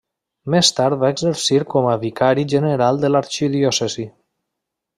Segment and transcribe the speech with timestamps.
[0.53, 4.07] Més tard va exercir com a vicari general de l'arxidiòcesi.